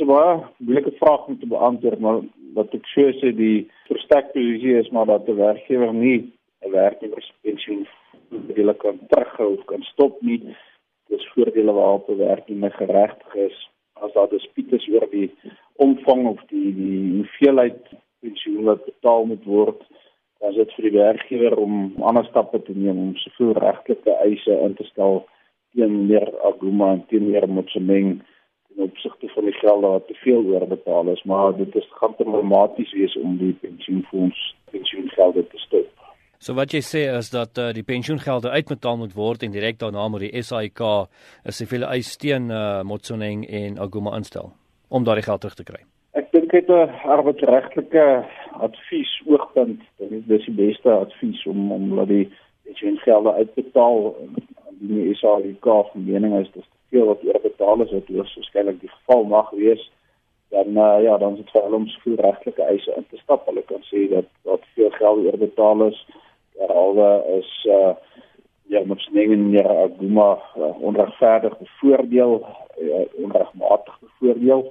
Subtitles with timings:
[0.00, 2.20] 'n baie moeilike vraag om te beantwoord, maar
[2.54, 6.32] wat ek sê so die verstek posisie is maar dat 'n werkgewer nie
[6.64, 7.86] 'n werknemer se pensioen
[8.28, 10.40] voordele kan terughou of kan stop nie.
[11.08, 13.58] Dis voordele waarop 'n werknemer geregtig is
[13.92, 15.30] as daar dispute is oor die
[15.74, 17.82] omvang of die die hoeveelheid
[18.20, 19.80] pensioen wat betaal moet word.
[20.48, 24.74] Is dit vir die werkgewer om ander stappe te neem om soveel regtelike eise in
[24.74, 25.24] te stel
[25.74, 28.20] teen meer Aguma en teen meer Motsemeng
[28.76, 32.92] in opsigte van die gelde wat te veel oorbetaal is, maar dit is gaan dramaties
[32.92, 35.86] wees om die pensioenfonds pensioengelde te stop.
[36.38, 40.08] So wat jy sê is dat uh, die pensioengelde uitbetaal moet word en direk daarna
[40.08, 44.52] moet die SAIK 'n siviele eis teen uh, Motsoneng en Aguma instel
[44.88, 45.80] om daardie geld terug te kry.
[46.12, 48.24] Ek dink dit 'n arbeidsregtelike
[48.60, 52.28] advies oogpunt, dit is die beste advies om om laat die
[52.64, 54.14] pensioengelde uitbetaal
[54.80, 59.24] die SAIK van mening is dis te veel wat oorbetaal is wat waarskynlik die geval
[59.24, 59.90] mag wees
[60.48, 63.46] dan uh, ja dan is vir hulle om soveel regtelike eise in te stap.
[63.46, 65.98] Hulle kan sê dat wat veel geld oorbetaal is
[66.58, 67.94] derhalwe is uh
[68.68, 72.46] ja met snengen ja Aguma uh, onregverdig bevoordeel
[72.78, 74.64] uh, onregmatig bevoordeel.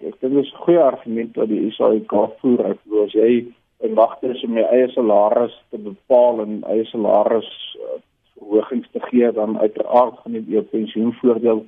[0.00, 2.70] Ek dink dis 'n goeie argument wat die SAIK voer.
[2.70, 3.52] Ek glo as jy
[3.82, 7.50] in wagte is om jou eie salaris te bepaal en eie salaris
[7.82, 8.00] uh,
[8.42, 11.64] verhogings te gee dan uiteraard gaan die jou pensioenvoordeel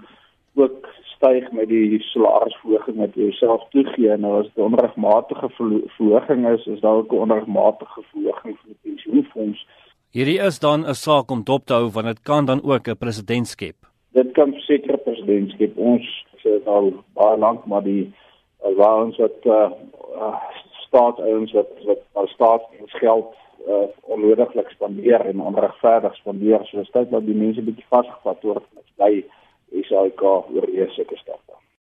[0.55, 5.49] ook styg met die salarisverhoging wat jy self toegee nou as dit 'n onregmatige
[5.97, 9.67] verhoging is is daar ook 'n onregmatige verhoging vir die pensioenfonds
[10.15, 12.97] Hierdie is dan 'n saak om dop te hou want dit kan dan ook 'n
[12.97, 13.77] president skep.
[14.13, 15.77] Dit kan seker president skep.
[15.77, 16.05] Ons
[16.43, 18.13] sê al baie lank maar die
[18.77, 19.71] waans wat uh,
[20.17, 20.39] uh
[20.95, 23.35] staatsouens wat wat al staatsgeld
[23.67, 26.61] uh onnodiglik spandeer en onregverdig spandeer.
[26.65, 29.13] So dit is tyd dat die mense bietjie vasgevat word met by
[29.89, 31.44] SAIK oor hierdie sulke stappe.